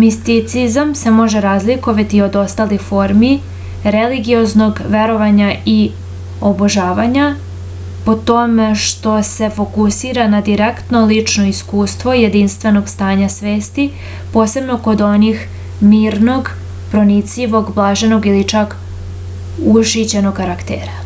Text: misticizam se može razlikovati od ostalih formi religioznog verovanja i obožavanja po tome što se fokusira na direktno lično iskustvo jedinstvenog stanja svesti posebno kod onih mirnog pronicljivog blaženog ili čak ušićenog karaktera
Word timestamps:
misticizam 0.00 0.90
se 1.02 1.10
može 1.18 1.40
razlikovati 1.44 2.18
od 2.24 2.34
ostalih 2.40 2.82
formi 2.88 3.30
religioznog 3.94 4.82
verovanja 4.96 5.46
i 5.76 5.78
obožavanja 6.50 7.30
po 8.10 8.16
tome 8.32 8.66
što 8.88 9.14
se 9.30 9.48
fokusira 9.62 10.26
na 10.36 10.42
direktno 10.52 11.04
lično 11.14 11.48
iskustvo 11.54 12.18
jedinstvenog 12.20 12.92
stanja 12.98 13.32
svesti 13.38 13.88
posebno 14.38 14.78
kod 14.90 15.06
onih 15.10 15.48
mirnog 15.94 16.54
pronicljivog 16.94 17.74
blaženog 17.80 18.32
ili 18.36 18.46
čak 18.56 18.78
ušićenog 19.78 20.40
karaktera 20.44 21.00